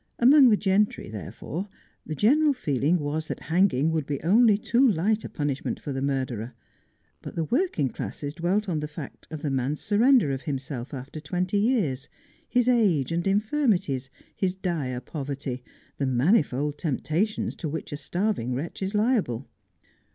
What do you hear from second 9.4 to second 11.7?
the man's surrender of himself after twenty